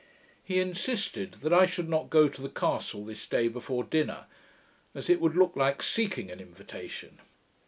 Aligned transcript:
He 0.43 0.57
insisted 0.59 1.33
that 1.41 1.53
I 1.53 1.67
should 1.67 1.87
not 1.87 2.09
go 2.09 2.27
to 2.27 2.41
the 2.41 2.49
castle 2.49 3.05
this 3.05 3.27
day 3.27 3.47
before 3.47 3.83
dinner, 3.83 4.25
as 4.95 5.11
it 5.11 5.21
would 5.21 5.35
look 5.37 5.55
like 5.55 5.83
seeking 5.83 6.31
an 6.31 6.39
invitation. 6.39 7.19